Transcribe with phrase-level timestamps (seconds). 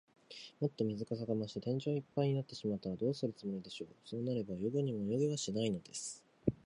[0.59, 3.89] もっと水かさが増して、天井いっぱいになってしまったら、どうするつもりでしょう。
[4.03, 6.23] そうなれば、泳ごうにも泳げはしないのです。